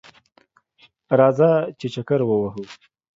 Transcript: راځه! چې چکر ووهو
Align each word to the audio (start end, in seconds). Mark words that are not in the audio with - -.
راځه! 1.19 1.51
چې 1.79 1.87
چکر 1.93 2.19
ووهو 2.25 2.63